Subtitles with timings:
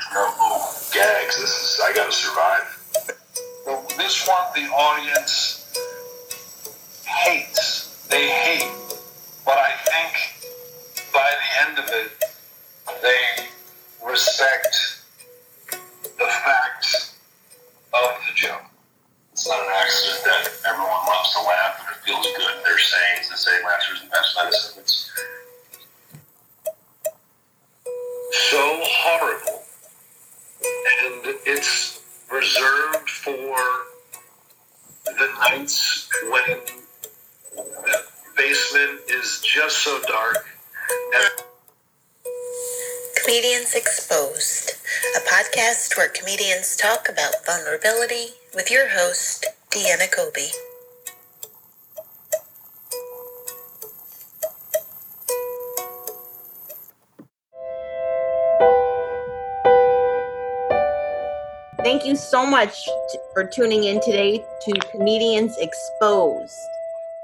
[0.00, 0.60] There's no
[0.94, 1.38] gags.
[1.38, 2.64] This is I gotta survive.
[3.98, 5.74] This one the audience
[7.04, 8.06] hates.
[8.08, 8.72] They hate.
[9.44, 10.52] But I think
[11.12, 12.24] by the end of it,
[13.02, 13.46] they
[14.06, 14.89] respect
[46.00, 50.48] where comedians talk about vulnerability with your host, Deanna Kobe.
[61.84, 62.72] Thank you so much
[63.34, 66.54] for tuning in today to Comedians Exposed.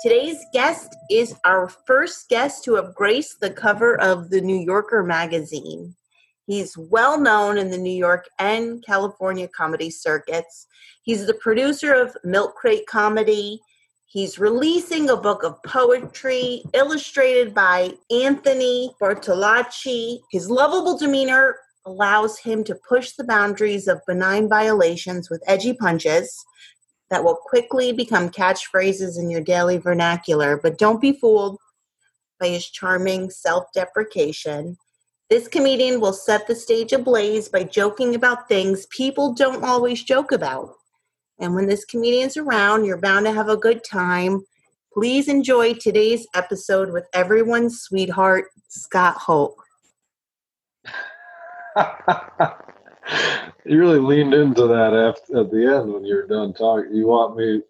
[0.02, 5.02] Today's guest is our first guest to have graced the cover of the New Yorker
[5.02, 5.94] magazine.
[6.46, 10.66] He's well known in the New York and California comedy circuits.
[11.02, 13.60] He's the producer of Milk Crate Comedy.
[14.06, 20.20] He's releasing a book of poetry illustrated by Anthony Bartolacci.
[20.30, 26.44] His lovable demeanor allows him to push the boundaries of benign violations with edgy punches
[27.10, 30.56] that will quickly become catchphrases in your daily vernacular.
[30.56, 31.58] But don't be fooled
[32.40, 34.76] by his charming self deprecation.
[35.28, 40.30] This comedian will set the stage ablaze by joking about things people don't always joke
[40.30, 40.74] about.
[41.40, 44.44] And when this comedian's around, you're bound to have a good time.
[44.94, 49.56] Please enjoy today's episode with everyone's sweetheart, Scott Holt.
[53.64, 56.94] you really leaned into that after, at the end when you're done talking.
[56.94, 57.62] You want me?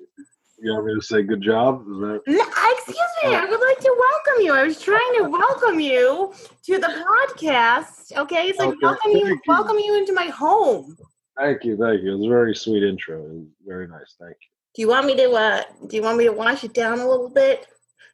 [0.58, 1.82] You want me to say good job?
[1.82, 4.54] Is that No, excuse me, I would like to welcome you.
[4.54, 6.32] I was trying to welcome you
[6.64, 8.16] to the podcast.
[8.16, 9.40] Okay, it's like Okay, welcome you, you.
[9.46, 10.96] welcome you into my home.
[11.38, 12.14] Thank you, thank you.
[12.14, 13.22] It was a very sweet intro.
[13.26, 14.16] It was very nice.
[14.18, 14.48] Thank you.
[14.74, 15.30] Do you want me to?
[15.30, 17.66] uh Do you want me to wash it down a little bit?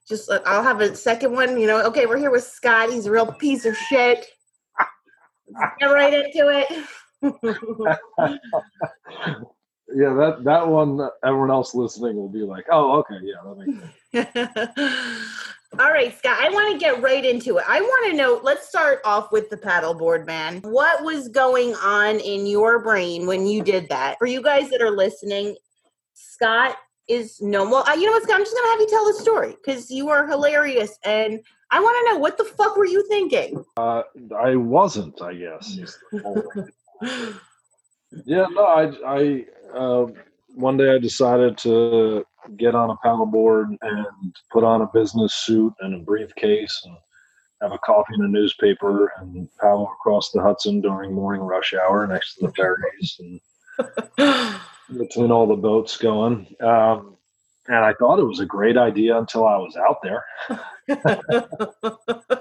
[0.08, 1.60] Just, uh, I'll have a second one.
[1.60, 2.90] You know, okay, we're here with Scott.
[2.90, 4.26] He's a real piece of shit.
[5.48, 6.66] Let's get right into
[7.22, 7.22] it.
[9.94, 11.00] yeah, that that one.
[11.24, 15.28] Everyone else listening will be like, "Oh, okay, yeah, that makes sense."
[15.80, 17.64] All right, Scott, I want to get right into it.
[17.66, 20.58] I want to know, let's start off with the paddleboard, man.
[20.62, 24.18] What was going on in your brain when you did that?
[24.18, 25.56] For you guys that are listening,
[26.12, 26.76] Scott
[27.08, 28.36] is no well, uh, you know what, Scott?
[28.36, 30.98] I'm just going to have you tell the story because you are hilarious.
[31.06, 33.64] And I want to know, what the fuck were you thinking?
[33.78, 34.02] Uh,
[34.38, 35.78] I wasn't, I guess.
[35.78, 36.52] is the whole-
[38.26, 40.06] yeah, no, I, I, uh,
[40.54, 42.24] one day I decided to
[42.56, 46.96] get on a paddleboard and put on a business suit and a briefcase and
[47.62, 52.06] have a coffee and a newspaper and paddle across the Hudson during morning rush hour
[52.06, 53.40] next to the ferries and
[54.98, 56.54] between all the boats going.
[56.60, 57.16] Um,
[57.68, 60.24] and I thought it was a great idea until I was out there.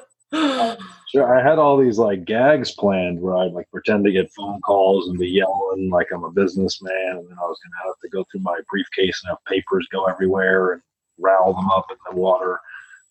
[0.33, 4.61] Sure, I had all these like gags planned where I'd like pretend to get phone
[4.61, 8.09] calls and be yelling like I'm a businessman, and then I was gonna have to
[8.09, 10.81] go through my briefcase and have papers go everywhere and
[11.19, 12.59] rattle them up in the water,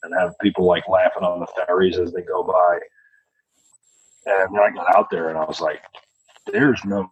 [0.03, 2.79] and have people like laughing on the ferries as they go by.
[4.27, 5.83] And then I got out there and I was like,
[6.47, 7.11] "There's no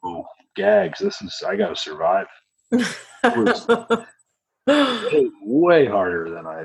[0.56, 1.00] gags.
[1.00, 2.26] This is I got to survive."
[2.70, 2.80] It
[3.24, 4.06] was, it
[4.66, 6.64] was way harder than I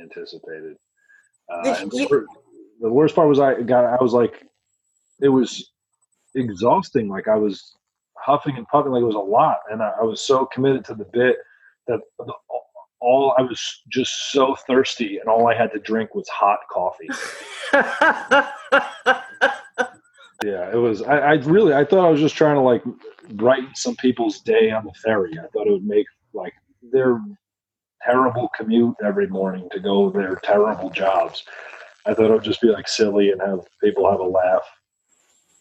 [0.00, 0.76] anticipated.
[1.48, 1.62] Uh,
[1.92, 2.08] you-
[2.80, 4.44] the, worst part was I got I was like,
[5.20, 5.72] it was
[6.34, 7.08] exhausting.
[7.08, 7.76] Like I was
[8.16, 10.94] huffing and puffing, like it was a lot, and I, I was so committed to
[10.94, 11.36] the bit
[11.86, 12.32] that the,
[13.00, 17.08] all I was just so thirsty, and all I had to drink was hot coffee.
[20.44, 21.00] Yeah, it was.
[21.00, 22.82] I, I really, I thought I was just trying to like
[23.30, 25.32] brighten some people's day on the ferry.
[25.38, 26.52] I thought it would make like
[26.92, 27.18] their
[28.02, 31.44] terrible commute every morning to go their terrible jobs.
[32.06, 34.62] I thought it would just be like silly and have people have a laugh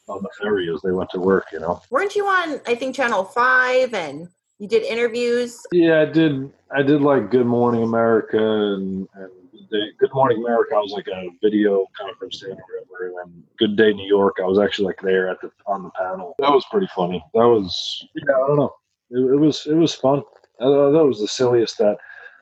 [0.07, 1.45] on the ferry as they went to work.
[1.51, 1.81] You know.
[1.89, 4.27] Weren't you on, I think, Channel 5 and
[4.59, 5.61] you did interviews?
[5.71, 6.51] Yeah, I did.
[6.75, 10.75] I did like Good Morning America and, and Good, Day, Good Morning America.
[10.75, 12.57] I was like a video conference thing or
[12.87, 13.19] whatever.
[13.21, 14.37] And then Good Day New York.
[14.41, 16.35] I was actually like there at the on the panel.
[16.39, 17.23] That was pretty funny.
[17.33, 18.33] That was yeah.
[18.33, 18.75] I don't know.
[19.11, 20.23] It, it was it was fun.
[20.59, 21.97] I thought that was the silliest that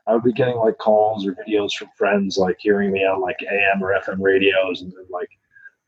[0.07, 3.37] I would be getting like calls or videos from friends like hearing me on like
[3.41, 5.29] AM or FM radios and then like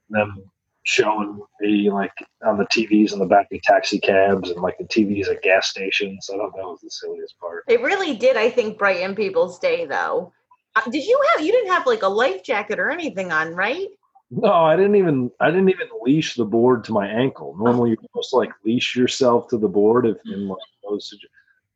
[0.09, 0.43] them
[0.83, 2.13] showing me like
[2.45, 5.69] on the TVs in the back of taxi cabs and like the TVs at gas
[5.69, 6.29] stations.
[6.31, 7.63] I thought that was the silliest part.
[7.67, 10.31] It really did, I think, brighten people's day, though.
[10.75, 11.45] Uh, did you have?
[11.45, 13.87] You didn't have like a life jacket or anything on, right?
[14.31, 17.55] No, I didn't even I didn't even leash the board to my ankle.
[17.57, 21.13] Normally you're supposed to like leash yourself to the board if in like those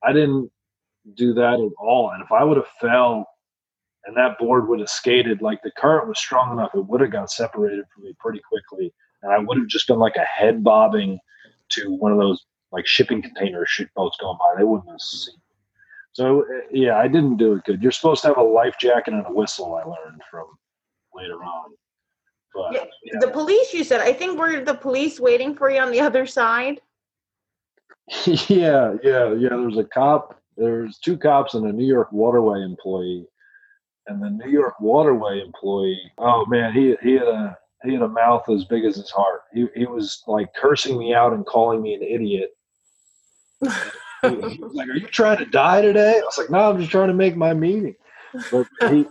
[0.04, 0.52] I didn't
[1.16, 2.12] do that at all.
[2.12, 3.28] And if I would have fell
[4.06, 7.12] and that board would have skated, like the current was strong enough, it would have
[7.12, 8.94] got separated from me pretty quickly.
[9.22, 11.20] And I would have just been like a head bobbing
[11.72, 14.58] to one of those like shipping container ship boats going by.
[14.58, 15.36] They wouldn't have seen.
[15.36, 15.42] me.
[16.14, 17.82] So uh, yeah, I didn't do it good.
[17.82, 19.76] You're supposed to have a life jacket and a whistle.
[19.76, 20.48] I learned from
[21.14, 21.72] later on.
[22.54, 23.20] But Yeah, yeah.
[23.20, 24.02] The police, you said.
[24.02, 26.82] I think were the police waiting for you on the other side.
[28.26, 29.50] yeah, yeah, yeah.
[29.50, 30.42] There was a cop.
[30.58, 33.26] There was two cops and a New York Waterway employee.
[34.08, 38.08] And the New York Waterway employee, oh man, he he had a he had a
[38.08, 39.42] mouth as big as his heart.
[39.54, 42.52] He he was like cursing me out and calling me an idiot.
[43.62, 43.70] he,
[44.22, 46.90] he was like, "Are you trying to die today?" I was like, "No, I'm just
[46.90, 47.96] trying to make my meeting."
[48.50, 49.06] But he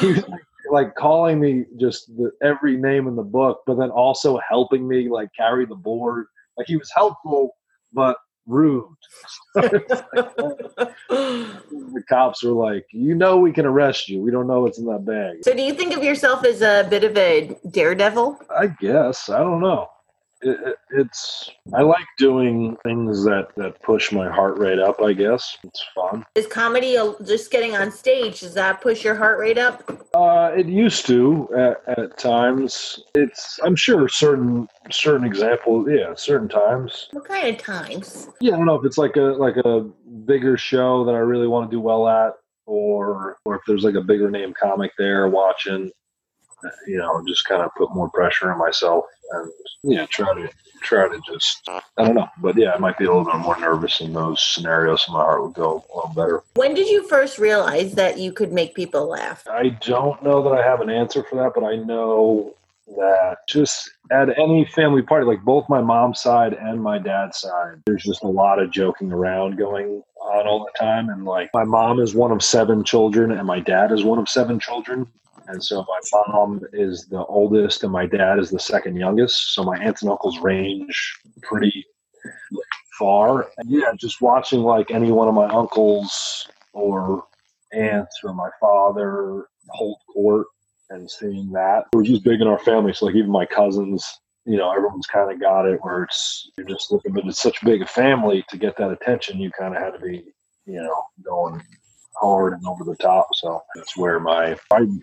[0.00, 3.90] he was like, like calling me just the, every name in the book, but then
[3.90, 6.26] also helping me like carry the board.
[6.56, 7.56] Like he was helpful,
[7.92, 8.16] but
[8.46, 8.86] rude.
[9.54, 10.92] the
[12.08, 14.20] cops were like, "You know, we can arrest you.
[14.20, 16.86] We don't know what's in that bag." so, do you think of yourself as a
[16.88, 18.38] bit of a daredevil?
[18.56, 19.88] I guess I don't know.
[20.42, 25.00] It, it, it's I like doing things that that push my heart rate up.
[25.00, 26.24] I guess it's fun.
[26.34, 28.40] Is comedy just getting on stage?
[28.40, 29.82] Does that push your heart rate up?
[30.14, 33.02] Uh, it used to at, at times.
[33.14, 35.88] It's I'm sure certain certain examples.
[35.90, 37.08] Yeah, certain times.
[37.12, 38.28] What kind of times?
[38.40, 39.80] Yeah, I don't know if it's like a like a
[40.24, 42.32] bigger show that I really want to do well at,
[42.66, 45.90] or or if there's like a bigger name comic there watching.
[46.86, 49.52] You know, just kind of put more pressure on myself and
[49.82, 50.50] yeah, try to
[50.82, 53.58] try to just I don't know, but yeah, I might be a little bit more
[53.58, 56.42] nervous in those scenarios, so my heart would go a little better.
[56.54, 59.44] When did you first realize that you could make people laugh?
[59.48, 62.54] I don't know that I have an answer for that, but I know
[62.96, 67.80] that just at any family party, like both my mom's side and my dad's side,
[67.86, 71.08] there's just a lot of joking around going on all the time.
[71.08, 74.28] And like my mom is one of seven children, and my dad is one of
[74.28, 75.06] seven children.
[75.48, 79.54] And so my mom is the oldest, and my dad is the second youngest.
[79.54, 81.84] So my aunts and uncles range pretty
[82.98, 83.48] far.
[83.58, 87.24] And yeah, just watching like any one of my uncles or
[87.72, 90.46] aunts or my father hold court
[90.90, 91.84] and seeing that.
[91.94, 92.92] We're just big in our family.
[92.92, 94.04] So like even my cousins,
[94.44, 97.64] you know, everyone's kind of got it where it's you're just looking, but it's such
[97.64, 99.40] big a family to get that attention.
[99.40, 100.24] You kind of had to be,
[100.66, 101.62] you know, going
[102.14, 103.28] hard and over the top.
[103.34, 104.56] So that's where my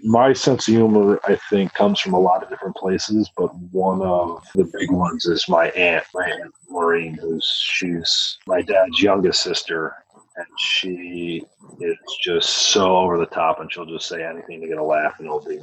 [0.04, 3.30] my sense of humor, I think, comes from a lot of different places.
[3.36, 8.62] But one of the big ones is my aunt, my aunt Maureen, who's she's my
[8.62, 9.96] dad's youngest sister,
[10.36, 11.44] and she
[11.80, 15.16] is just so over the top, and she'll just say anything to get a laugh,
[15.20, 15.60] and it'll be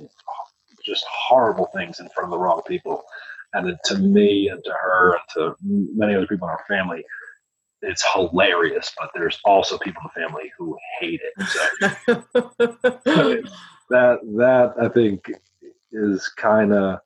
[0.84, 3.02] just horrible things in front of the wrong people.
[3.54, 7.04] And to me and to her and to many other people in our family,
[7.82, 8.92] it's hilarious.
[8.98, 11.46] But there's also people in the family who hate it.
[11.46, 12.22] So
[13.90, 15.30] that that I think
[15.92, 17.00] is kind of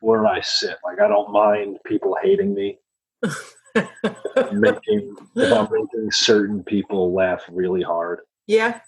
[0.00, 0.76] where I sit.
[0.84, 2.78] Like I don't mind people hating me.
[4.52, 8.80] making if I'm making certain people laugh really hard, yeah.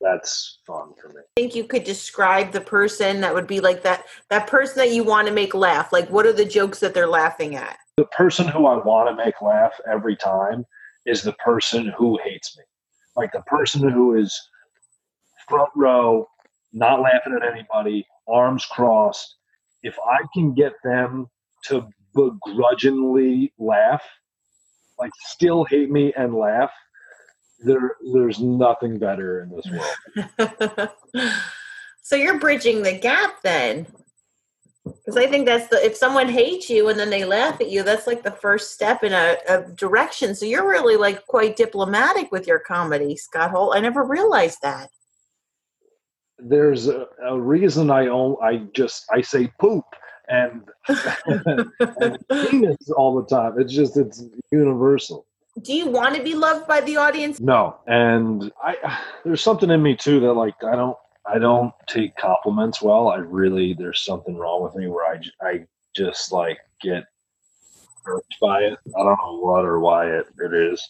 [0.00, 1.20] That's fun for me.
[1.36, 4.92] I think you could describe the person that would be like that that person that
[4.92, 5.92] you want to make laugh.
[5.92, 7.78] Like what are the jokes that they're laughing at?
[7.96, 10.66] The person who I want to make laugh every time
[11.06, 12.64] is the person who hates me.
[13.16, 14.38] Like the person who is
[15.48, 16.28] front row,
[16.72, 19.36] not laughing at anybody, arms crossed.
[19.82, 21.28] If I can get them
[21.66, 24.02] to begrudgingly laugh,
[24.98, 26.72] like still hate me and laugh,
[27.64, 29.66] there there's nothing better in this
[30.46, 30.90] world.
[32.02, 33.86] so you're bridging the gap then.
[34.84, 37.82] Because I think that's the if someone hates you and then they laugh at you,
[37.82, 40.34] that's like the first step in a, a direction.
[40.34, 43.74] So you're really like quite diplomatic with your comedy, Scott Holt.
[43.74, 44.90] I never realized that.
[46.38, 49.84] There's a, a reason I own I just I say poop
[50.28, 50.68] and,
[51.26, 52.18] and
[52.50, 53.58] penis all the time.
[53.58, 55.26] It's just it's universal.
[55.62, 57.40] Do you want to be loved by the audience?
[57.40, 58.76] No, and I
[59.24, 60.96] there's something in me too that like I don't
[61.26, 63.08] I don't take compliments well.
[63.08, 67.04] I really there's something wrong with me where I I just like get
[68.06, 68.78] irked by it.
[68.98, 70.86] I don't know what or why it, it is,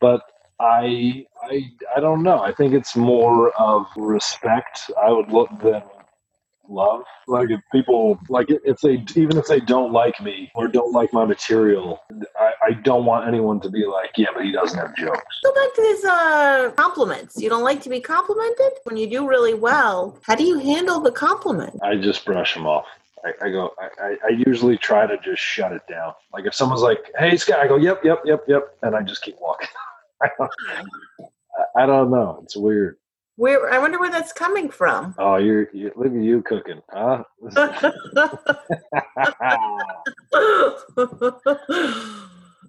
[0.00, 0.22] but
[0.60, 2.40] I I I don't know.
[2.40, 4.90] I think it's more of respect.
[5.02, 5.82] I would look than
[6.70, 7.02] love.
[7.26, 11.12] Like if people like if they even if they don't like me or don't like
[11.12, 12.00] my material,
[12.38, 15.40] I, I don't want anyone to be like, yeah, but he doesn't have jokes.
[15.44, 17.40] Go back to this uh, compliments.
[17.40, 20.18] You don't like to be complimented when you do really well.
[20.22, 21.78] How do you handle the compliment?
[21.82, 22.86] I just brush them off.
[23.24, 23.74] I, I go.
[24.00, 26.14] I, I- usually try to just shut it down.
[26.32, 29.22] Like if someone's like, "Hey, Scott," I go, "Yep, yep, yep, yep," and I just
[29.22, 29.68] keep walking.
[30.22, 30.50] I don't,
[31.20, 32.40] I- I don't know.
[32.42, 32.96] It's weird.
[33.40, 35.14] Where I wonder where that's coming from.
[35.18, 37.24] Oh, you're, you look at you cooking, huh?
[37.56, 37.62] I,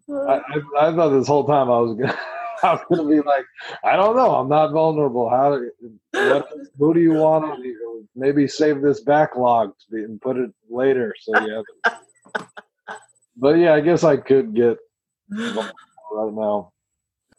[0.09, 0.41] I,
[0.79, 2.17] I thought this whole time I was gonna,
[2.63, 3.43] I was gonna be like,
[3.83, 5.29] I don't know, I'm not vulnerable.
[5.29, 5.59] How?
[6.13, 6.47] What,
[6.79, 11.13] who do you want to maybe save this backlog to be, and put it later?
[11.19, 11.63] So yeah.
[13.35, 14.77] But yeah, I guess I could get
[15.29, 16.70] right now.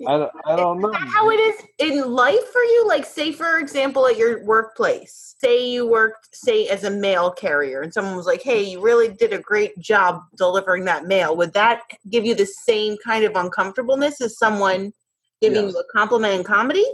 [0.06, 0.88] I, don't- I don't know.
[0.88, 2.84] Is that how it is in life for you?
[2.86, 7.82] Like, say, for example, at your workplace, say you worked, say, as a mail carrier,
[7.82, 11.36] and someone was like, hey, you really did a great job delivering that mail.
[11.36, 14.92] Would that give you the same kind of uncomfortableness as someone
[15.40, 15.72] giving Yes.
[15.74, 16.84] you a compliment in comedy?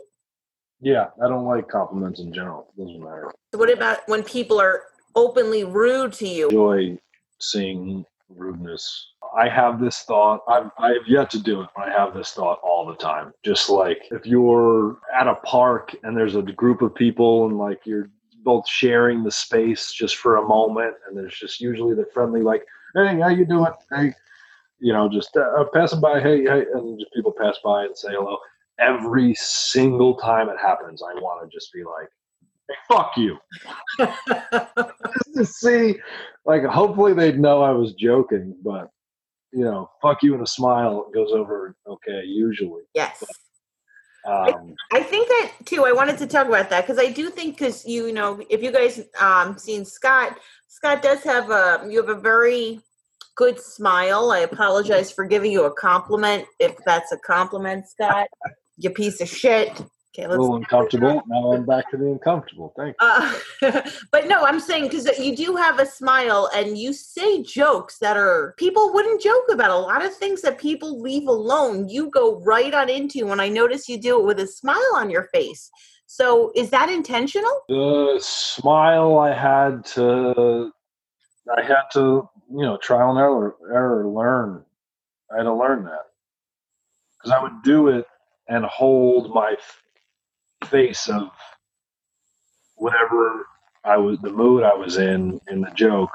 [0.80, 2.68] Yeah, I don't like compliments in general.
[2.76, 3.32] It doesn't matter.
[3.52, 4.84] So what about when people are
[5.16, 6.46] openly rude to you?
[6.48, 6.98] enjoy
[7.40, 9.12] seeing rudeness.
[9.36, 10.40] I have this thought.
[10.48, 13.32] I've, I've yet to do it, but I have this thought all the time.
[13.44, 17.80] Just like if you're at a park and there's a group of people and like
[17.84, 18.10] you're
[18.44, 22.64] both sharing the space just for a moment, and there's just usually the friendly like,
[22.94, 23.72] "Hey, how you doing?
[23.92, 24.14] Hey."
[24.80, 28.10] You know, just uh, passing by, hey, hey, and just people pass by and say
[28.12, 28.38] hello.
[28.78, 32.08] Every single time it happens, I want to just be like,
[32.68, 33.38] "Hey, fuck you!"
[35.34, 35.96] to see
[36.48, 38.90] like hopefully they'd know I was joking, but
[39.52, 42.82] you know, fuck you and a smile goes over okay usually.
[42.94, 43.22] yes.
[44.26, 45.84] Um, I think that too.
[45.86, 48.72] I wanted to talk about that because I do think because you know if you
[48.72, 50.38] guys um seen Scott,
[50.68, 52.80] Scott does have a you have a very
[53.36, 54.30] good smile.
[54.30, 58.26] I apologize for giving you a compliment if that's a compliment, Scott.
[58.76, 59.80] You piece of shit.
[60.14, 60.40] Okay, a let's.
[60.40, 61.22] little uncomfortable.
[61.26, 62.72] Now I'm back to the uncomfortable.
[62.76, 63.06] Thank you.
[63.06, 67.98] Uh, but no, I'm saying because you do have a smile and you say jokes
[67.98, 69.70] that are people wouldn't joke about.
[69.70, 73.30] A lot of things that people leave alone, you go right on into.
[73.30, 75.70] And I notice you do it with a smile on your face.
[76.06, 77.62] So is that intentional?
[77.68, 80.72] The smile I had to,
[81.54, 84.64] I had to, you know, trial and error, error learn.
[85.30, 86.06] I had to learn that
[87.18, 88.06] because I would do it
[88.48, 89.54] and hold my
[90.66, 91.30] face of
[92.76, 93.46] whatever
[93.84, 96.10] I was, the mood I was in in the joke,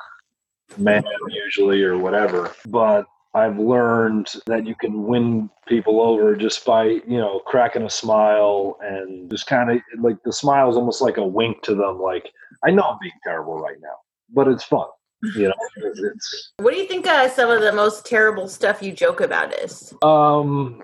[0.77, 2.53] man usually or whatever.
[2.67, 7.89] But I've learned that you can win people over just by you know cracking a
[7.89, 11.99] smile and just kind of like the smile is almost like a wink to them,
[11.99, 12.31] like
[12.63, 13.95] I know I'm being terrible right now,
[14.33, 14.87] but it's fun.
[15.37, 18.83] You know, it's, it's What do you think uh, some of the most terrible stuff
[18.83, 19.93] you joke about is?
[20.01, 20.83] Um,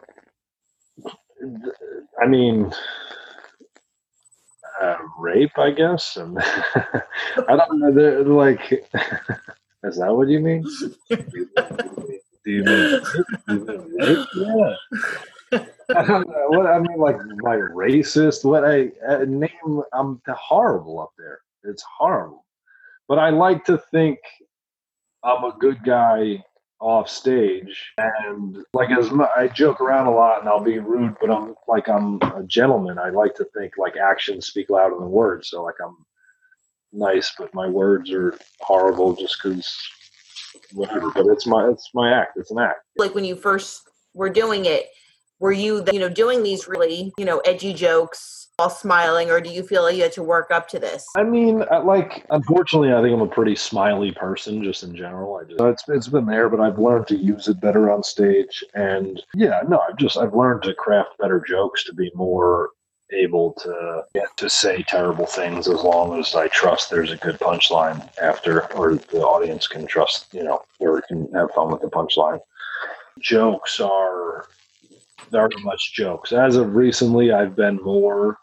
[2.21, 2.71] I mean,
[4.81, 6.37] uh, rape, I guess, and
[7.47, 8.21] I don't know.
[8.35, 8.71] Like,
[9.83, 10.63] is that what you mean?
[11.09, 13.01] Do you mean,
[13.47, 14.27] do you mean rape?
[14.35, 14.75] Yeah.
[15.95, 16.45] I don't know.
[16.49, 18.45] What I mean, like, like racist.
[18.45, 19.81] What I uh, name?
[19.93, 21.39] I'm horrible up there.
[21.63, 22.45] It's horrible.
[23.07, 24.19] But I like to think
[25.23, 26.43] I'm a good guy
[26.79, 27.91] off stage.
[27.97, 31.55] And like as mu- I joke around a lot and I'll be rude but I'm
[31.67, 32.97] like I'm a gentleman.
[32.97, 35.49] I like to think like actions speak louder than words.
[35.49, 35.97] So like I'm
[36.91, 39.77] nice but my words are horrible just because
[40.73, 41.11] whatever.
[41.11, 42.37] But it's my it's my act.
[42.37, 42.79] It's an act.
[42.97, 44.87] Like when you first were doing it,
[45.39, 49.49] were you you know doing these really you know edgy jokes while smiling, or do
[49.49, 51.07] you feel like you had to work up to this?
[51.15, 55.37] I mean, uh, like, unfortunately, I think I'm a pretty smiley person, just in general.
[55.37, 58.63] I just, it's it's been there, but I've learned to use it better on stage.
[58.75, 62.71] And yeah, no, I've just I've learned to craft better jokes to be more
[63.11, 67.39] able to get to say terrible things as long as I trust there's a good
[67.39, 71.89] punchline after, or the audience can trust, you know, or can have fun with the
[71.89, 72.39] punchline.
[73.19, 74.45] Jokes are
[75.31, 76.31] there aren't much jokes.
[76.31, 78.37] As of recently, I've been more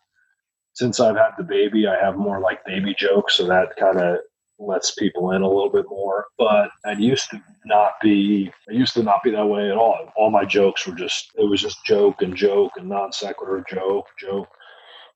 [0.76, 4.18] since I've had the baby, I have more like baby jokes, so that kind of
[4.58, 6.26] lets people in a little bit more.
[6.36, 8.52] But I used to not be.
[8.68, 10.12] I used to not be that way at all.
[10.16, 11.30] All my jokes were just.
[11.36, 14.48] It was just joke and joke and non sequitur joke joke.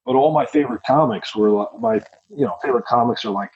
[0.06, 1.94] But all my favorite comics were like, my.
[2.30, 3.50] You know, favorite comics are like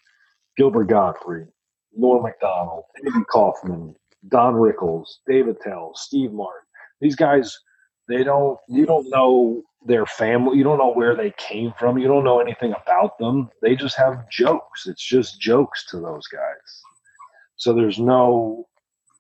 [0.58, 1.48] Gilbert Gottfried,
[1.96, 3.94] Norm Macdonald, David Kaufman,
[4.28, 6.66] Don Rickles, Dave Attell, Steve Martin.
[7.00, 7.58] These guys,
[8.08, 8.58] they don't.
[8.68, 10.58] You don't know their family.
[10.58, 11.98] You don't know where they came from.
[11.98, 13.50] You don't know anything about them.
[13.62, 14.86] They just have jokes.
[14.86, 16.82] It's just jokes to those guys.
[17.56, 18.66] So there's no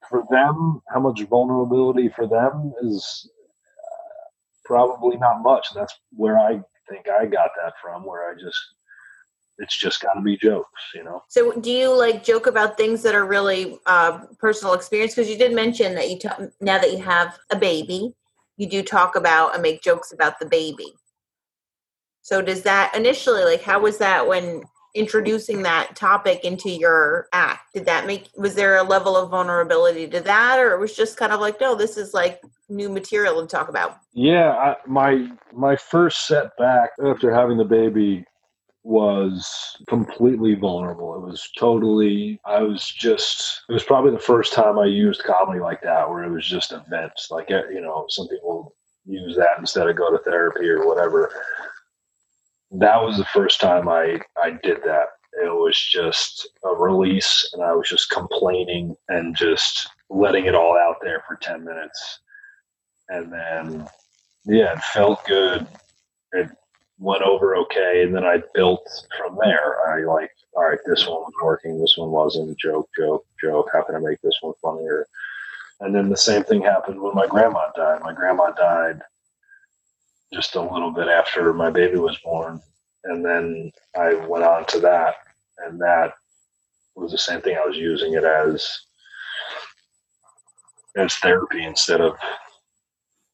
[0.08, 0.82] for them.
[0.92, 3.30] How much vulnerability for them is
[3.78, 4.28] uh,
[4.64, 5.68] probably not much.
[5.74, 8.04] That's where I think I got that from.
[8.04, 8.58] Where I just
[9.58, 11.22] it's just got to be jokes, you know.
[11.28, 15.14] So, do you like joke about things that are really uh, personal experience?
[15.14, 18.14] Because you did mention that you ta- now that you have a baby,
[18.56, 20.94] you do talk about and make jokes about the baby.
[22.22, 24.62] So, does that initially, like, how was that when
[24.94, 27.74] introducing that topic into your act?
[27.74, 31.16] Did that make was there a level of vulnerability to that, or it was just
[31.16, 33.98] kind of like, no, this is like new material to talk about?
[34.12, 38.24] Yeah, I, my my first setback after having the baby
[38.84, 41.14] was completely vulnerable.
[41.14, 45.58] It was totally, I was just, it was probably the first time I used comedy
[45.58, 47.28] like that, where it was just events.
[47.30, 48.76] Like, eh, you know, some people
[49.06, 51.32] use that instead of go to therapy or whatever.
[52.72, 55.08] That was the first time I, I did that.
[55.42, 60.76] It was just a release, and I was just complaining and just letting it all
[60.76, 62.20] out there for 10 minutes.
[63.08, 63.88] And then,
[64.44, 65.66] yeah, it felt good.
[66.32, 66.50] It
[66.98, 69.88] went over okay, and then I built from there.
[69.88, 72.58] I like, all right, this one was working, this one wasn't.
[72.58, 73.68] Joke, joke, joke.
[73.72, 75.06] How can I make this one funnier?
[75.80, 78.00] And then the same thing happened when my grandma died.
[78.02, 79.00] My grandma died
[80.32, 82.60] just a little bit after my baby was born,
[83.04, 85.16] and then I went on to that,
[85.58, 86.14] and that
[86.96, 87.56] was the same thing.
[87.56, 88.68] I was using it as
[90.96, 92.16] as therapy instead of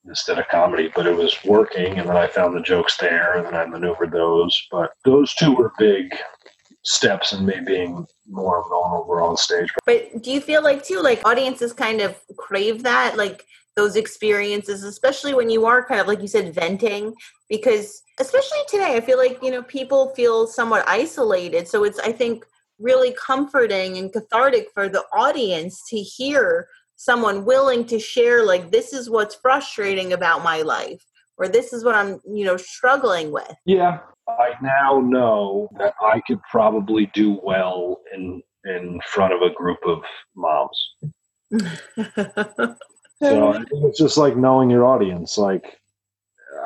[0.06, 1.98] instead of comedy, but it was working.
[1.98, 4.60] And then I found the jokes there and then I maneuvered those.
[4.70, 6.14] But those two were big
[6.82, 9.70] steps in me being more vulnerable on stage.
[9.84, 13.16] But do you feel like, too, like audiences kind of crave that?
[13.16, 13.44] Like,
[13.76, 17.14] those experiences, especially when you are kind of like you said, venting,
[17.48, 21.68] because especially today, I feel like you know people feel somewhat isolated.
[21.68, 22.44] So it's I think
[22.78, 26.68] really comforting and cathartic for the audience to hear
[27.00, 31.02] someone willing to share like this is what's frustrating about my life
[31.38, 33.54] or this is what i'm you know struggling with.
[33.64, 34.00] Yeah.
[34.28, 39.78] I now know that i could probably do well in in front of a group
[39.86, 40.02] of
[40.36, 40.78] moms.
[43.22, 45.36] So it's just like knowing your audience.
[45.36, 45.78] Like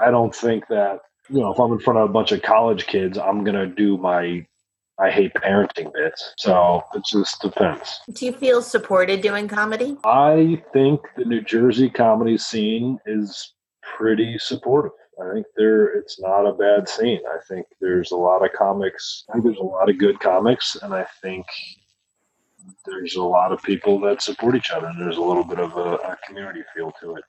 [0.00, 2.86] i don't think that you know if i'm in front of a bunch of college
[2.86, 4.44] kids i'm gonna do my
[4.98, 6.34] I hate parenting bits.
[6.38, 8.00] So it just depends.
[8.12, 9.96] Do you feel supported doing comedy?
[10.04, 13.54] I think the New Jersey comedy scene is
[13.96, 14.92] pretty supportive.
[15.20, 17.20] I think there it's not a bad scene.
[17.32, 19.24] I think there's a lot of comics.
[19.28, 21.46] I think there's a lot of good comics, and I think
[22.86, 24.86] there's a lot of people that support each other.
[24.86, 27.24] And there's a little bit of a, a community feel to it.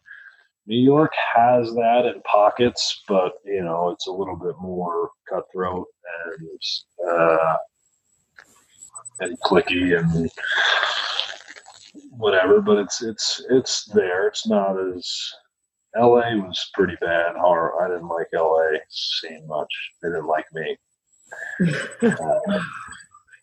[0.68, 5.88] New York has that in pockets, but you know it's a little bit more cutthroat
[6.28, 7.58] and uh,
[9.20, 10.30] and cliquey and
[12.12, 12.62] whatever.
[12.62, 14.28] But it's it's it's there.
[14.28, 15.08] It's not as
[15.96, 16.36] L.A.
[16.36, 17.36] was pretty bad.
[17.36, 17.84] Horror.
[17.84, 18.80] I didn't like L.A.
[18.90, 19.70] scene much.
[20.02, 20.78] They didn't like me.
[22.02, 22.60] uh,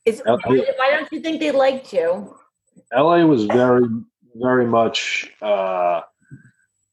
[0.04, 2.36] Is, why don't you think they liked you?
[2.92, 3.24] L.A.
[3.24, 3.84] was very
[4.34, 5.30] very much.
[5.40, 6.00] Uh,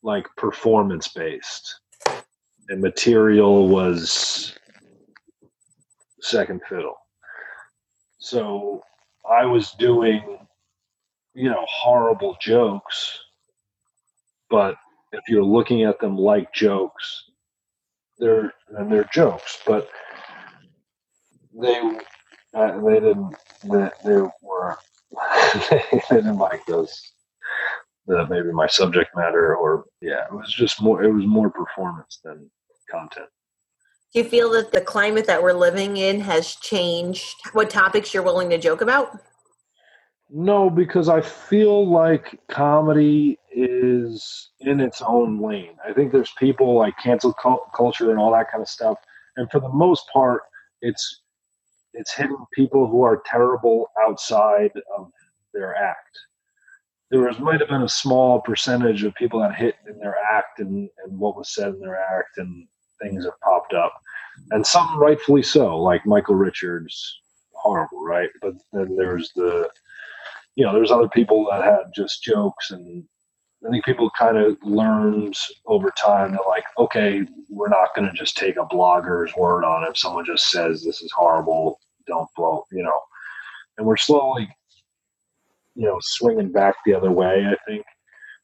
[0.03, 1.79] like performance based
[2.69, 4.55] and material was
[6.21, 6.95] second fiddle.
[8.19, 8.83] So
[9.29, 10.39] i was doing
[11.33, 13.19] you know horrible jokes
[14.49, 14.75] but
[15.11, 17.25] if you're looking at them like jokes
[18.17, 19.89] they're and they're jokes but
[21.61, 21.79] they
[22.55, 24.77] uh, they didn't they, they were
[25.69, 27.01] they didn't like those
[28.09, 32.19] the maybe my subject matter or yeah it was just more it was more performance
[32.23, 32.49] than
[32.91, 33.27] content.
[34.13, 38.23] Do you feel that the climate that we're living in has changed what topics you're
[38.23, 39.19] willing to joke about?
[40.31, 45.75] No because i feel like comedy is in its own lane.
[45.87, 47.33] I think there's people like cancel
[47.75, 48.97] culture and all that kind of stuff.
[49.37, 50.41] And for the most part
[50.81, 51.21] it's
[51.93, 55.11] it's hitting people who are terrible outside of
[55.53, 56.17] their act
[57.11, 60.59] there was might have been a small percentage of people that hit in their act
[60.59, 62.67] and, and what was said in their act and
[63.01, 63.93] things have popped up.
[64.51, 67.19] And some rightfully so like michael richards
[67.53, 68.29] horrible right?
[68.41, 69.69] But then there's the
[70.55, 73.03] you know there's other people that had just jokes and
[73.65, 78.13] i think people kind of learns over time that like okay we're not going to
[78.13, 82.27] just take a blogger's word on it if someone just says this is horrible don't
[82.35, 82.99] blow you know?
[83.77, 84.49] And we're slowly
[85.79, 87.45] you know swinging back the other way.
[87.47, 87.85] I think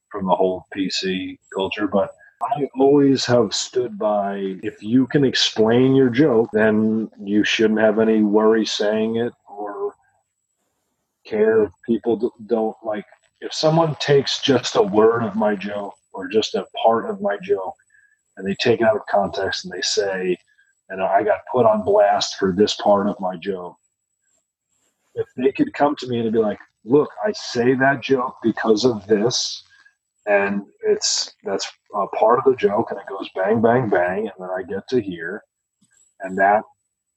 [0.09, 5.95] from the whole PC culture, but I always have stood by if you can explain
[5.95, 9.93] your joke, then you shouldn't have any worry saying it or
[11.25, 13.05] care if people don't like.
[13.41, 17.37] If someone takes just a word of my joke or just a part of my
[17.43, 17.75] joke
[18.37, 20.37] and they take it out of context and they say,
[20.87, 23.75] and I got put on blast for this part of my joke,
[25.15, 28.85] if they could come to me and be like, look, I say that joke because
[28.85, 29.63] of this
[30.27, 34.31] and it's that's a part of the joke and it goes bang bang bang and
[34.39, 35.43] then i get to hear
[36.21, 36.63] and that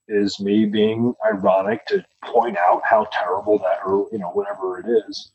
[0.09, 4.87] is me being ironic to point out how terrible that or you know whatever it
[5.09, 5.31] is.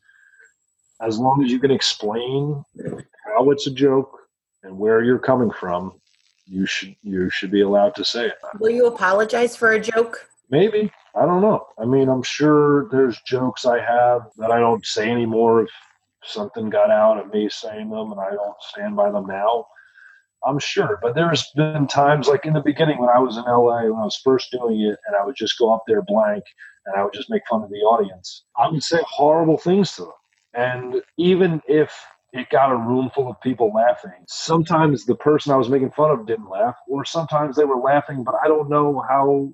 [1.00, 2.64] As long as you can explain
[3.26, 4.18] how it's a joke
[4.62, 5.92] and where you're coming from
[6.46, 8.34] you should you should be allowed to say it.
[8.58, 10.28] Will you apologize for a joke?
[10.50, 14.86] Maybe i don't know i mean i'm sure there's jokes i have that i don't
[14.86, 15.70] say anymore if
[16.24, 19.66] something got out of me saying them and I don't stand by them now.
[20.46, 23.84] I'm sure, but there's been times like in the beginning when I was in LA
[23.84, 26.44] when I was first doing it and I would just go up there blank
[26.86, 28.44] and I would just make fun of the audience.
[28.56, 30.12] I would say horrible things to them.
[30.54, 31.92] And even if
[32.32, 36.10] it got a room full of people laughing, sometimes the person I was making fun
[36.10, 39.52] of didn't laugh, or sometimes they were laughing, but I don't know how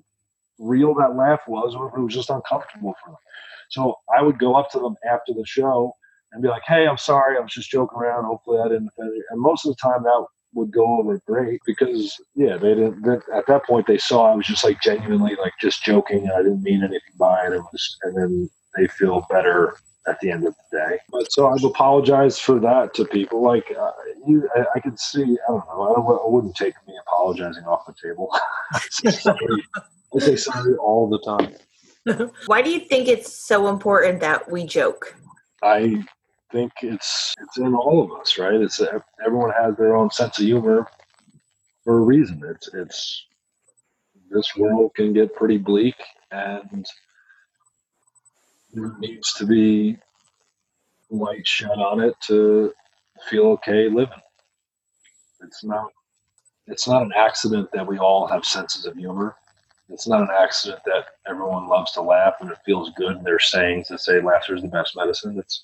[0.61, 3.19] real that laugh was or if it was just uncomfortable for them.
[3.69, 5.95] So I would go up to them after the show
[6.31, 8.25] and be like, "Hey, I'm sorry, I was just joking around.
[8.25, 11.61] Hopefully, I didn't offend you." And most of the time, that would go over great
[11.65, 13.03] because yeah, they didn't.
[13.03, 16.23] They, at that point, they saw I was just like genuinely like just joking.
[16.23, 17.53] And I didn't mean anything by it.
[17.53, 19.75] It was, and then they feel better
[20.07, 20.99] at the end of the day.
[21.11, 23.41] But so I've apologized for that to people.
[23.41, 23.91] Like uh,
[24.27, 25.23] you, I, I could see.
[25.23, 25.95] I don't know.
[25.95, 28.35] I, I wouldn't take me apologizing off the table.
[30.15, 30.59] I say sorry.
[30.59, 31.55] I say sorry all the time.
[32.47, 35.15] Why do you think it's so important that we joke?
[35.63, 36.03] I
[36.51, 38.55] think it's it's in all of us, right?
[38.55, 38.81] It's
[39.25, 40.87] everyone has their own sense of humor
[41.83, 42.41] for a reason.
[42.49, 43.25] It's it's
[44.29, 45.95] this world can get pretty bleak,
[46.31, 46.85] and
[48.73, 49.97] there needs to be
[51.09, 52.73] light shed on it to
[53.29, 54.21] feel okay living.
[55.41, 55.91] It's not
[56.67, 59.35] it's not an accident that we all have senses of humor.
[59.91, 63.17] It's not an accident that everyone loves to laugh and it feels good.
[63.17, 65.37] And there's sayings that say laughter is the best medicine.
[65.37, 65.63] It's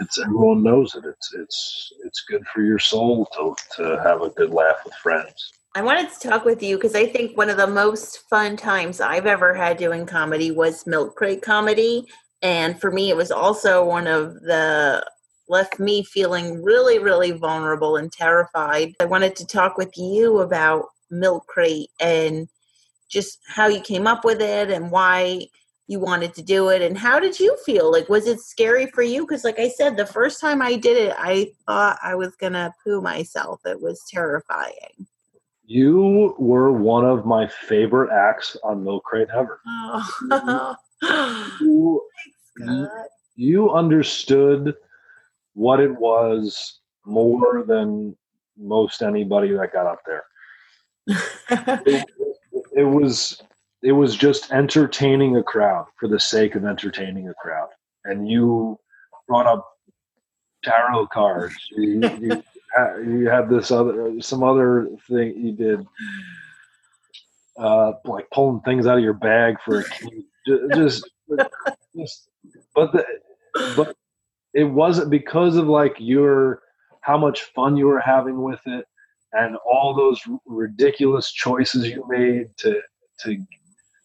[0.00, 1.04] it's everyone knows it.
[1.04, 5.52] It's it's it's good for your soul to to have a good laugh with friends.
[5.76, 9.00] I wanted to talk with you because I think one of the most fun times
[9.00, 12.06] I've ever had doing comedy was Milk Crate comedy,
[12.42, 15.04] and for me, it was also one of the
[15.48, 18.94] left me feeling really, really vulnerable and terrified.
[19.00, 22.48] I wanted to talk with you about Milk Crate and
[23.08, 25.46] just how you came up with it and why
[25.86, 27.90] you wanted to do it and how did you feel?
[27.92, 29.26] Like was it scary for you?
[29.26, 32.72] Because like i said the first time i did it i thought i was gonna
[32.82, 33.60] poo myself.
[33.64, 35.06] It was terrifying.
[35.66, 39.60] You were one of my favorite acts on milk crate ever.
[39.66, 40.76] Oh.
[41.60, 42.02] you,
[43.36, 44.74] you understood
[45.54, 48.16] what it was more than
[48.56, 50.24] most anybody that got up there.
[51.86, 52.06] It,
[52.76, 53.42] it was
[53.82, 57.68] it was just entertaining a crowd for the sake of entertaining a crowd.
[58.04, 58.78] And you
[59.28, 59.68] brought up
[60.64, 61.54] tarot cards.
[61.72, 62.42] You, you,
[63.06, 65.86] you had this other some other thing you did,
[67.58, 70.24] uh, like pulling things out of your bag for a key.
[70.74, 71.08] Just,
[71.96, 72.28] just,
[72.74, 73.04] but the,
[73.76, 73.96] but
[74.52, 76.60] it wasn't because of like your
[77.00, 78.86] how much fun you were having with it
[79.34, 82.80] and all those ridiculous choices you made to
[83.20, 83.36] to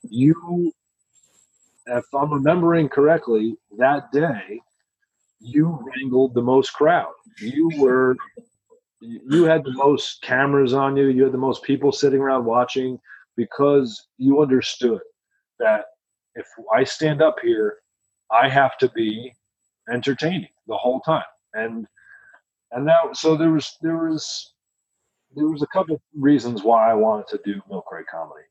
[0.03, 0.71] you,
[1.87, 4.61] if I'm remembering correctly, that day
[5.39, 7.13] you wrangled the most crowd.
[7.39, 8.15] You were,
[9.01, 11.07] you had the most cameras on you.
[11.07, 12.99] You had the most people sitting around watching
[13.37, 14.99] because you understood
[15.59, 15.85] that
[16.35, 17.77] if I stand up here,
[18.31, 19.33] I have to be
[19.91, 21.23] entertaining the whole time.
[21.53, 21.87] And
[22.71, 24.53] and now, so there was there was
[25.35, 28.45] there was a couple reasons why I wanted to do Milk Crate comedy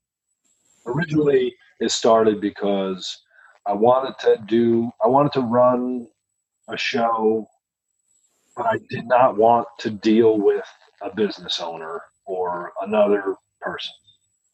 [0.87, 3.23] originally it started because
[3.67, 6.09] I wanted to do I wanted to run
[6.69, 7.49] a show,
[8.57, 10.65] but I did not want to deal with
[11.03, 13.93] a business owner or another person.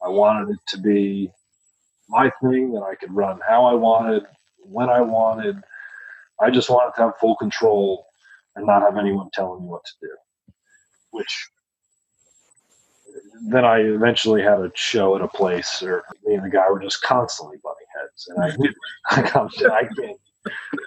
[0.05, 1.31] I wanted it to be
[2.09, 4.25] my thing that I could run how I wanted,
[4.61, 5.57] when I wanted.
[6.41, 8.07] I just wanted to have full control
[8.57, 10.13] and not have anyone telling me what to do.
[11.13, 11.49] Which
[13.43, 16.81] then I eventually had a show at a place, or me and the guy were
[16.81, 18.73] just constantly butting heads, and
[19.11, 20.21] I I, I can't.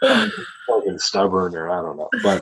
[0.03, 0.31] I'm
[0.67, 2.41] fucking stubborn, or I don't know, but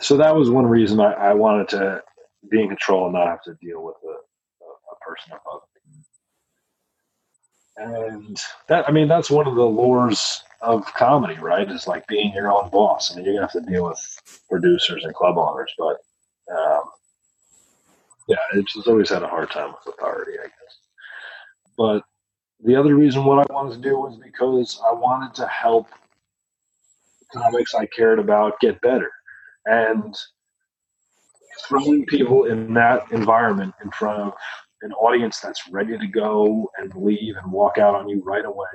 [0.00, 2.02] so that was one reason I, I wanted to
[2.50, 5.92] be in control and not have to deal with a, a, a person above me.
[7.78, 11.70] And that, I mean, that's one of the lures of comedy, right?
[11.70, 13.12] Is like being your own boss.
[13.12, 13.98] I mean, you're gonna have to deal with
[14.50, 15.96] producers and club owners, but
[16.56, 16.82] um,
[18.26, 20.78] yeah, it's just always had a hard time with authority, I guess.
[21.76, 22.02] But
[22.64, 25.88] the other reason what I wanted to do was because I wanted to help
[27.32, 29.10] comics I cared about get better.
[29.66, 30.16] And
[31.68, 34.34] throwing people in that environment in front of
[34.82, 38.68] an audience that's ready to go and leave and walk out on you right away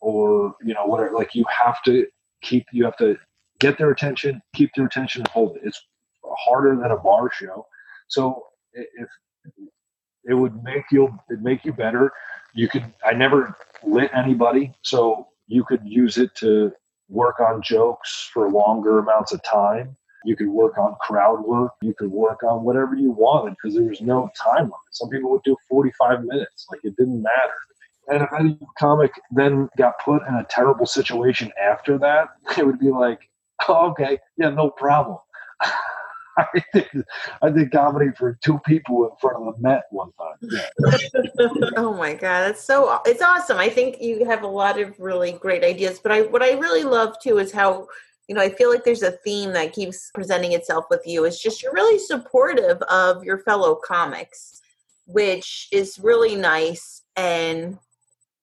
[0.00, 2.06] or you know whatever like you have to
[2.42, 3.16] keep you have to
[3.60, 5.80] get their attention keep their attention and hold it it's
[6.24, 7.64] harder than a bar show
[8.08, 8.42] so
[8.74, 9.08] if
[10.24, 12.12] it would make you it make you better
[12.54, 16.72] you could i never lit anybody so you could use it to
[17.08, 21.72] work on jokes for longer amounts of time you could work on crowd work.
[21.80, 24.76] You could work on whatever you wanted because there was no time limit.
[24.90, 26.66] Some people would do 45 minutes.
[26.70, 27.54] Like it didn't matter.
[28.08, 32.78] And if any comic then got put in a terrible situation after that, it would
[32.78, 33.20] be like,
[33.68, 35.18] oh, okay, yeah, no problem.
[36.38, 37.04] I did,
[37.42, 40.50] I did comedy for two people in front of the Met one time.
[41.76, 43.58] Oh my god, that's so it's awesome.
[43.58, 45.98] I think you have a lot of really great ideas.
[45.98, 47.86] But I what I really love too is how
[48.28, 51.24] you know, I feel like there's a theme that keeps presenting itself with you.
[51.24, 54.60] It's just you're really supportive of your fellow comics,
[55.06, 57.02] which is really nice.
[57.16, 57.78] And,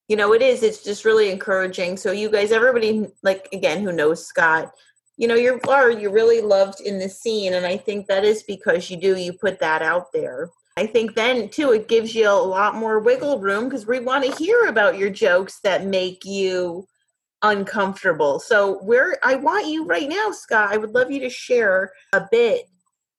[0.07, 1.97] you know, it is, it's just really encouraging.
[1.97, 4.71] So, you guys, everybody, like, again, who knows Scott,
[5.19, 7.53] you know, you are, you're really loved in the scene.
[7.55, 10.49] And I think that is because you do, you put that out there.
[10.77, 14.23] I think then too, it gives you a lot more wiggle room because we want
[14.23, 16.87] to hear about your jokes that make you
[17.41, 18.39] uncomfortable.
[18.39, 22.25] So where I want you right now, Scott, I would love you to share a
[22.31, 22.69] bit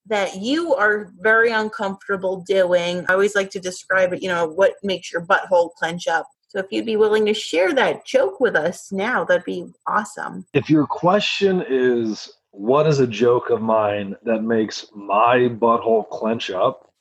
[0.07, 3.05] that you are very uncomfortable doing.
[3.11, 6.27] I always like to describe it, you know, what makes your butthole clench up.
[6.51, 10.45] So if you'd be willing to share that joke with us now, that'd be awesome.
[10.53, 16.51] If your question is what is a joke of mine that makes my butthole clench
[16.51, 16.93] up?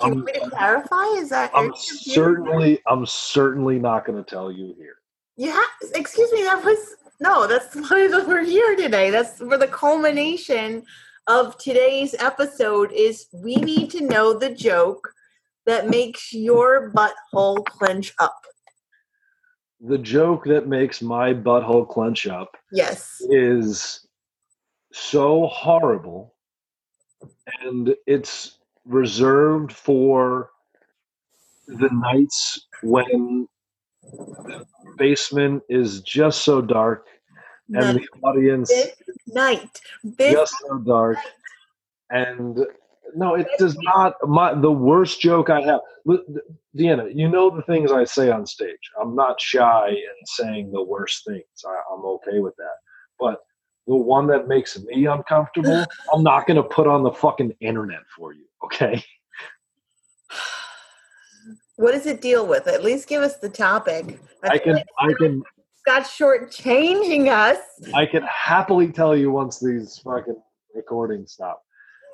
[0.00, 1.04] Do you want me to clarify?
[1.18, 4.96] Is that I'm certainly I'm certainly not going to tell you here.
[5.36, 5.62] Yeah,
[5.94, 6.42] excuse me.
[6.42, 7.46] That was no.
[7.46, 9.10] That's why we're here today.
[9.10, 10.84] That's where the culmination
[11.26, 13.26] of today's episode is.
[13.34, 15.12] We need to know the joke
[15.66, 18.40] that makes your butthole clench up.
[19.80, 22.56] The joke that makes my butthole clench up.
[22.72, 23.20] Yes.
[23.28, 24.06] Is
[24.92, 26.34] so horrible,
[27.60, 30.50] and it's reserved for
[31.66, 33.48] the nights when
[34.02, 34.64] the
[34.96, 37.06] basement is just so dark
[37.74, 38.72] and the audience
[39.26, 41.18] night this just so dark
[42.10, 42.64] and
[43.16, 45.80] no it does not my the worst joke i have
[46.76, 50.82] deanna you know the things i say on stage i'm not shy in saying the
[50.82, 52.76] worst things I, i'm okay with that
[53.18, 53.38] but
[53.86, 58.02] the one that makes me uncomfortable i'm not going to put on the fucking internet
[58.16, 59.02] for you okay
[61.76, 62.66] what does it deal with?
[62.66, 64.18] At least give us the topic.
[64.42, 64.78] I, I can.
[64.98, 65.42] I can.
[65.84, 67.58] Got shortchanging us.
[67.94, 70.36] I can happily tell you once these fucking
[70.74, 71.62] recordings stop.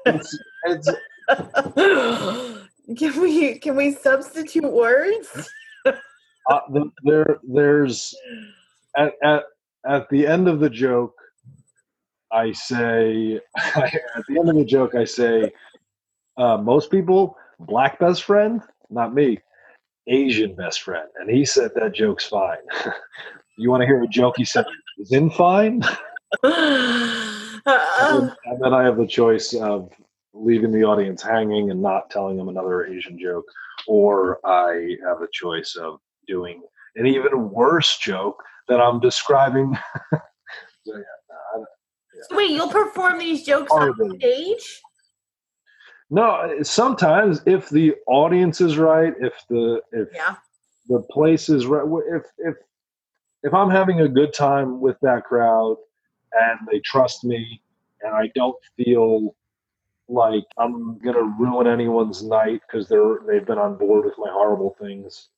[0.06, 0.88] It's, it's,
[2.98, 5.50] can we can we substitute words?
[5.86, 8.14] uh, the, there there's
[8.96, 9.44] at, at
[9.86, 11.14] at the end of the joke,
[12.32, 13.40] I say
[13.76, 15.52] at the end of the joke I say
[16.36, 18.60] uh, most people black best friend,
[18.90, 19.38] not me.
[20.08, 22.58] Asian best friend, and he said that joke's fine.
[23.56, 24.34] you want to hear a joke?
[24.36, 24.64] He said
[24.98, 25.84] is in fine.
[27.66, 29.90] And, then, and then I have the choice of
[30.34, 33.44] leaving the audience hanging and not telling them another Asian joke,
[33.86, 36.62] or I have a choice of doing
[36.96, 39.76] an even worse joke that I'm describing.
[40.12, 40.20] so,
[40.86, 41.02] yeah,
[41.56, 42.36] yeah.
[42.36, 44.80] Wait, you'll perform these jokes on stage?
[46.10, 50.36] No, sometimes if the audience is right, if the if yeah.
[50.86, 52.54] the place is right, if if
[53.42, 55.76] if I'm having a good time with that crowd
[56.40, 57.62] and they trust me
[58.02, 59.34] and I don't feel
[60.08, 64.76] like I'm gonna ruin anyone's night because they're they've been on board with my horrible
[64.80, 65.28] things,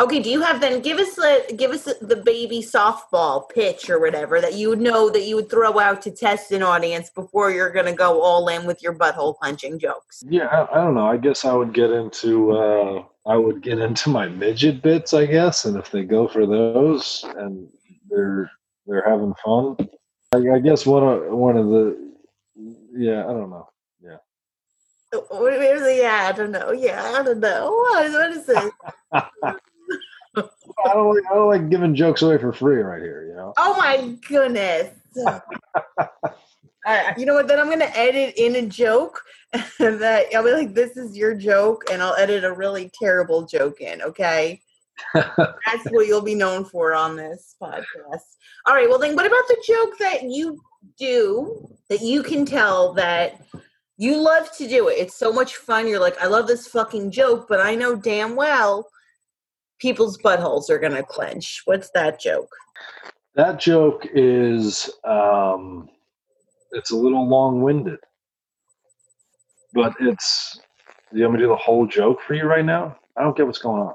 [0.00, 3.98] Okay, do you have then give us the give us the baby softball pitch or
[3.98, 7.50] whatever that you would know that you would throw out to test an audience before
[7.50, 10.22] you're going to go all in with your butthole clenching jokes?
[10.28, 11.06] Yeah, I, I, don't know.
[11.06, 15.26] I guess I would get into uh, I would get into my midget bits, I
[15.26, 17.68] guess, and if they go for those and
[18.08, 18.50] they're
[18.86, 19.76] they're having fun,
[20.34, 22.12] I, I guess one of one of the
[22.92, 23.68] yeah, I don't know.
[25.30, 26.28] Where's the yeah?
[26.28, 26.72] I don't know.
[26.72, 27.70] Yeah, I don't know.
[27.70, 28.72] What, what is it?
[29.12, 33.54] I don't like I don't like giving jokes away for free right here, you know.
[33.56, 34.94] Oh my goodness.
[36.86, 37.48] Uh, you know what?
[37.48, 39.22] Then I'm gonna edit in a joke
[39.78, 43.80] that I'll be like, "This is your joke," and I'll edit a really terrible joke
[43.80, 44.02] in.
[44.02, 44.60] Okay,
[45.14, 47.84] that's what you'll be known for on this podcast.
[48.66, 48.88] All right.
[48.88, 50.60] Well, then, what about the joke that you
[50.98, 53.40] do that you can tell that
[53.96, 54.98] you love to do it?
[54.98, 55.88] It's so much fun.
[55.88, 58.88] You're like, I love this fucking joke, but I know damn well
[59.78, 61.62] people's buttholes are gonna clench.
[61.64, 62.50] What's that joke?
[63.34, 65.88] That joke is um
[66.72, 67.98] it's a little long winded.
[69.72, 70.60] But it's
[71.12, 72.96] you want me to do the whole joke for you right now?
[73.16, 73.94] I don't get what's going on.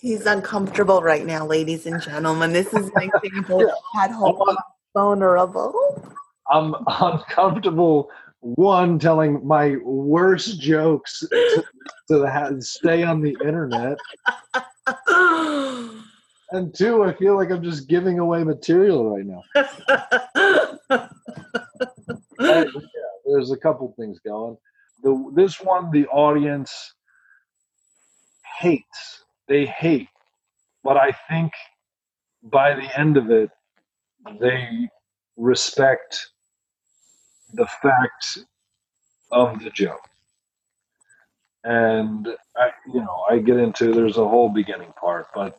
[0.00, 2.52] He's uncomfortable right now, ladies and gentlemen.
[2.52, 4.56] This is an example of that whole
[4.94, 6.14] vulnerable.
[6.50, 8.10] I'm uncomfortable.
[8.40, 11.64] One, telling my worst jokes to,
[12.08, 13.98] to the, stay on the internet,
[16.52, 19.42] and two, I feel like I'm just giving away material right now.
[22.40, 22.64] Yeah,
[23.26, 24.56] there's a couple things going.
[25.02, 26.94] The this one, the audience
[28.60, 29.24] hates.
[29.48, 30.08] They hate,
[30.84, 31.52] but I think
[32.42, 33.50] by the end of it,
[34.40, 34.88] they
[35.36, 36.28] respect
[37.54, 38.38] the fact
[39.32, 40.00] of the joke.
[41.64, 45.58] And I, you know, I get into there's a whole beginning part, but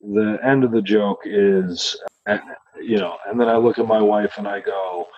[0.00, 1.96] the end of the joke is,
[2.80, 5.08] you know, and then I look at my wife and I go,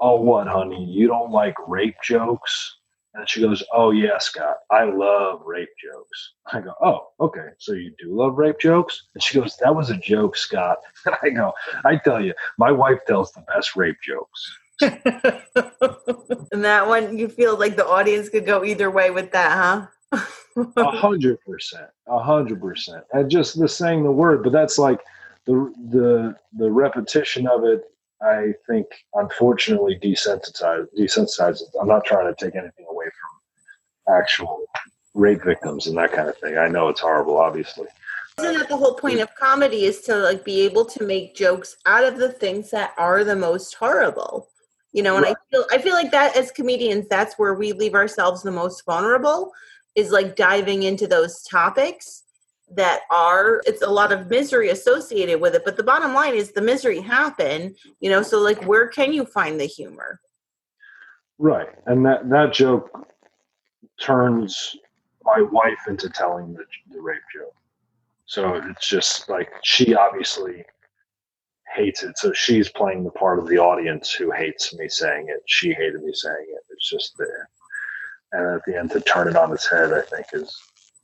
[0.00, 0.84] "Oh, what, honey?
[0.84, 2.76] You don't like rape jokes?"
[3.14, 7.72] And she goes, "Oh yeah, Scott, I love rape jokes." I go, "Oh, okay, so
[7.72, 11.30] you do love rape jokes?" And she goes, "That was a joke, Scott." And I
[11.30, 11.52] go,
[11.84, 17.56] "I tell you, my wife tells the best rape jokes." and that one, you feel
[17.56, 20.24] like the audience could go either way with that, huh?
[20.76, 25.00] A hundred percent, a hundred percent, and just the saying the word, but that's like
[25.46, 27.84] the the the repetition of it.
[28.22, 30.86] I think, unfortunately, desensitized.
[30.98, 31.62] Desensitized.
[31.80, 32.86] I'm not trying to take anything
[34.08, 34.64] actual
[35.14, 36.58] rape victims and that kind of thing.
[36.58, 37.86] I know it's horrible, obviously.
[38.38, 41.76] Isn't that the whole point of comedy is to like be able to make jokes
[41.86, 44.48] out of the things that are the most horrible?
[44.92, 47.94] You know, and I feel I feel like that as comedians, that's where we leave
[47.94, 49.52] ourselves the most vulnerable
[49.94, 52.22] is like diving into those topics
[52.74, 56.52] that are it's a lot of misery associated with it but the bottom line is
[56.52, 60.18] the misery happened you know so like where can you find the humor
[61.38, 63.08] Right, and that that joke
[64.00, 64.76] turns
[65.24, 67.54] my wife into telling the, the rape joke.
[68.26, 70.64] So it's just like she obviously
[71.74, 75.42] hates it, so she's playing the part of the audience who hates me saying it.
[75.46, 76.64] She hated me saying it.
[76.70, 77.48] It's just there,
[78.32, 80.56] and at the end to turn it on its head, I think is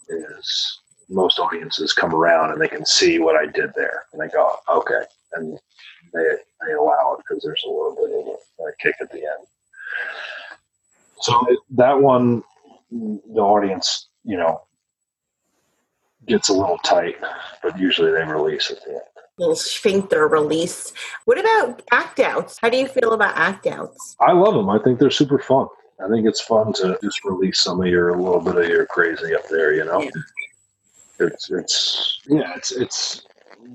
[0.09, 4.29] is most audiences come around and they can see what I did there, and they
[4.29, 5.03] go, okay,
[5.35, 5.59] and
[6.15, 6.25] they
[6.67, 9.47] they allow it because there's a little bit of a, a kick at the end.
[11.21, 12.43] So that one,
[12.91, 14.63] the audience, you know,
[16.27, 17.17] gets a little tight,
[17.63, 19.01] but usually they release at the end.
[19.39, 20.93] little sphincter release
[21.25, 24.69] what about act outs how do you feel about act outs I love them.
[24.69, 25.67] I think they're super fun.
[26.05, 28.85] I think it's fun to just release some of your a little bit of your
[28.87, 29.73] crazy up there.
[29.75, 30.11] You know, Yeah.
[31.21, 33.27] it's it's yeah, it's it's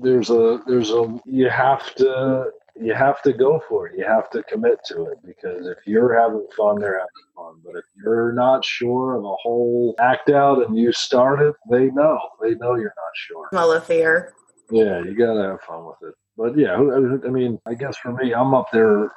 [0.02, 3.98] there's a there's a you have to you have to go for it.
[3.98, 7.60] You have to commit to it because if you're having fun, they're having fun.
[7.64, 11.86] But if you're not sure of a whole act out and you start it, they
[11.86, 13.48] know they know you're not sure.
[13.50, 14.34] small affair
[14.70, 16.14] Yeah, you gotta have fun with it.
[16.36, 19.10] But yeah, I mean, I guess for me, I'm up there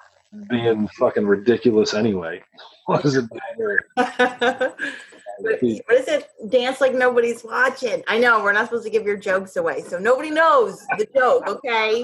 [0.49, 2.41] being fucking ridiculous anyway.
[2.85, 3.85] What does it matter?
[5.39, 9.15] what is it dance like nobody's watching i know we're not supposed to give your
[9.15, 12.03] jokes away so nobody knows the joke okay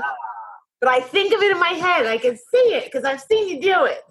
[0.82, 3.48] but i think of it in my head i can see it because i've seen
[3.48, 4.02] you do it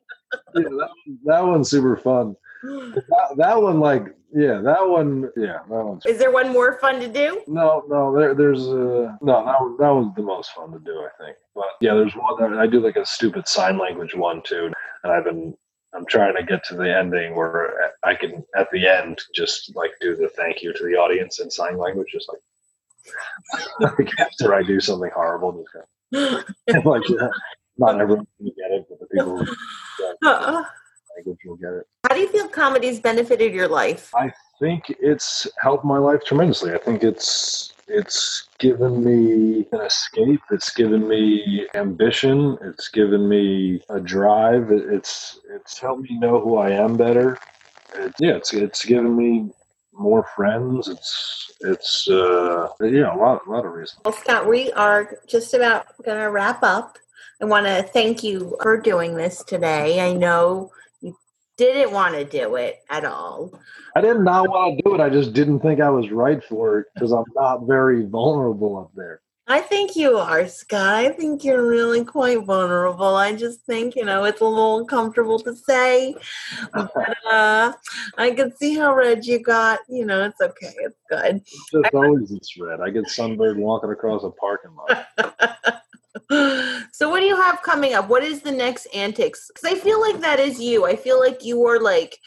[0.55, 0.91] Yeah, that,
[1.25, 2.37] that one's super fun.
[2.63, 6.07] That, that one, like, yeah, that one, yeah, that one's.
[6.07, 9.77] is there one more fun to do No, no, there, there's uh, no, that one,
[9.79, 11.37] that one's the most fun to do, I think.
[11.55, 14.73] But yeah, there's one that I do like a stupid sign language one too,
[15.03, 15.55] and I've been,
[15.95, 19.93] I'm trying to get to the ending where I can at the end just like
[20.01, 22.41] do the thank you to the audience in sign language, just like,
[23.81, 25.65] like after I do something horrible,
[26.13, 27.29] just go, like yeah,
[27.79, 29.47] not everyone can get it, but the people.
[30.25, 30.63] Uh,
[31.17, 31.87] language will get it.
[32.09, 34.11] How do you feel comedy's benefited your life?
[34.15, 36.73] I think it's helped my life tremendously.
[36.73, 40.41] I think it's it's given me an escape.
[40.51, 42.57] It's given me ambition.
[42.63, 44.71] It's given me a drive.
[44.71, 47.39] It's it's helped me know who I am better.
[47.95, 49.51] It, yeah, it's it's given me
[49.99, 50.89] more friends.
[50.89, 54.01] It's it's uh, yeah, a lot a lot of reasons.
[54.05, 56.99] Well, Scott, we are just about going to wrap up.
[57.41, 60.01] I want to thank you for doing this today.
[60.01, 60.71] I know
[61.01, 61.17] you
[61.57, 63.53] didn't want to do it at all.
[63.97, 65.01] I did not want to do it.
[65.01, 68.91] I just didn't think I was right for it because I'm not very vulnerable up
[68.95, 69.21] there.
[69.47, 70.95] I think you are, Scott.
[70.95, 73.15] I think you're really quite vulnerable.
[73.15, 76.15] I just think, you know, it's a little uncomfortable to say.
[76.73, 77.73] But uh,
[78.17, 79.81] I can see how red you got.
[79.89, 80.73] You know, it's okay.
[80.79, 81.37] It's good.
[81.37, 82.81] It's just always this red.
[82.81, 85.83] I get sunburned walking across a parking lot.
[86.93, 88.09] so what do you have coming up?
[88.09, 89.49] What is the next antics?
[89.49, 90.87] Because I feel like that is you.
[90.87, 92.19] I feel like you are like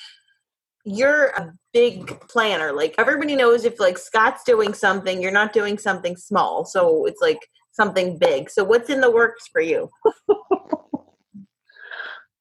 [0.88, 2.71] you're a big planner.
[2.71, 6.65] Like everybody knows if like Scott's doing something, you're not doing something small.
[6.65, 7.39] So it's like
[7.71, 8.49] something big.
[8.49, 9.89] So what's in the works for you?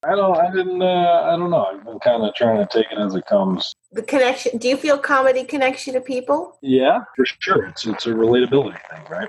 [0.05, 0.37] I don't.
[0.37, 0.81] I didn't.
[0.81, 1.65] Uh, I don't know.
[1.65, 3.75] I've been kind of trying to take it as it comes.
[3.91, 4.57] The connection.
[4.59, 6.59] Do you feel comedy connection to people?
[6.63, 7.67] Yeah, for sure.
[7.67, 9.29] It's it's a relatability thing, right?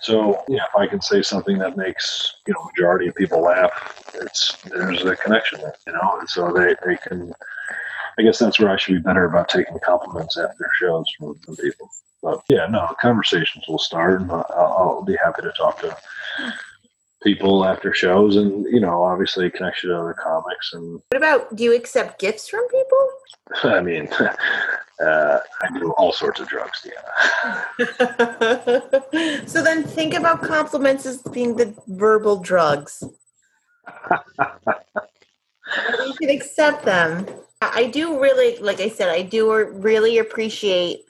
[0.00, 4.10] So yeah, if I can say something that makes you know majority of people laugh,
[4.14, 7.34] it's there's a connection there, you know, and so they they can.
[8.18, 11.56] I guess that's where I should be better about taking compliments after shows from, from
[11.56, 11.90] people.
[12.22, 15.96] But yeah, no, conversations will start, and I'll, I'll be happy to talk to
[17.22, 21.64] people after shows, and you know, obviously connection to other comics, and What about do
[21.64, 23.08] you accept gifts from people?
[23.64, 24.08] I mean,
[25.04, 27.64] uh, I do all sorts of drugs, yeah.
[29.46, 33.02] so then think about compliments as being the verbal drugs.
[36.06, 37.26] you can accept them.
[37.74, 41.04] I do really, like I said, I do really appreciate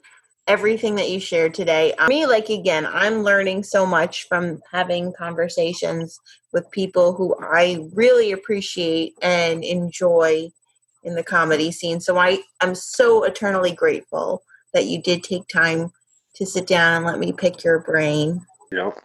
[0.46, 1.94] everything that you shared today.
[2.08, 6.18] Me, like again, I'm learning so much from having conversations
[6.52, 10.50] with people who I really appreciate and enjoy
[11.02, 12.00] in the comedy scene.
[12.00, 14.42] So I, I'm so eternally grateful
[14.72, 15.92] that you did take time
[16.36, 18.44] to sit down and let me pick your brain.
[18.72, 18.98] Yep.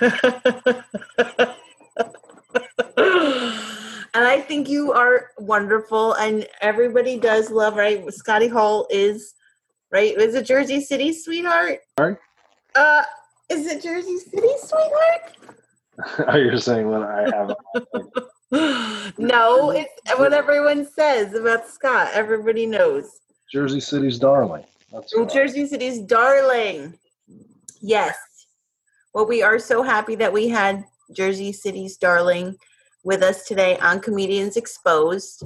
[4.14, 7.76] and I think you are wonderful, and everybody does love.
[7.76, 9.34] Right, Scotty Holt is
[9.90, 10.16] right.
[10.18, 11.80] Is it Jersey City, sweetheart?
[11.98, 12.16] Sorry.
[12.74, 13.02] Uh,
[13.48, 16.26] is it Jersey City, sweetheart?
[16.26, 17.54] Are you saying what I have?
[19.18, 22.10] no, it's what everyone says about Scott.
[22.12, 23.20] Everybody knows.
[23.50, 24.64] Jersey City's darling.
[24.90, 26.98] That's Jersey City's darling.
[27.80, 28.16] Yes.
[29.14, 32.56] Well, we are so happy that we had Jersey City's darling
[33.04, 35.44] with us today on Comedians Exposed.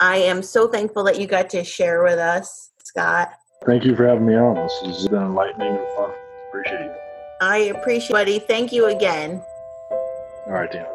[0.00, 3.32] I am so thankful that you got to share with us, Scott.
[3.66, 4.56] Thank you for having me on.
[4.56, 6.10] This has been enlightening and fun.
[6.48, 6.96] Appreciate it.
[7.40, 8.38] I appreciate it, buddy.
[8.38, 9.42] Thank you again.
[10.46, 10.86] All right, Dan.